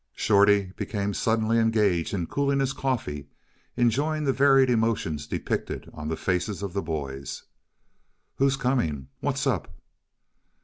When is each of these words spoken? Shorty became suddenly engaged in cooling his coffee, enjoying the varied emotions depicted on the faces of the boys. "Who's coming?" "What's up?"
Shorty 0.15 0.71
became 0.75 1.13
suddenly 1.13 1.59
engaged 1.59 2.11
in 2.11 2.25
cooling 2.25 2.59
his 2.59 2.73
coffee, 2.73 3.27
enjoying 3.77 4.23
the 4.23 4.33
varied 4.33 4.67
emotions 4.71 5.27
depicted 5.27 5.91
on 5.93 6.07
the 6.07 6.17
faces 6.17 6.63
of 6.63 6.73
the 6.73 6.81
boys. 6.81 7.43
"Who's 8.37 8.57
coming?" 8.57 9.09
"What's 9.19 9.45
up?" 9.45 9.75